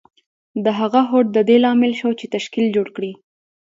د 0.63 0.65
هغه 0.79 1.01
هوډ 1.09 1.25
د 1.35 1.37
دې 1.49 1.57
لامل 1.63 1.91
شو 1.99 2.09
چې 2.19 2.25
تشکیل 2.35 2.67
جوړ 2.75 2.87
کړي 2.95 3.11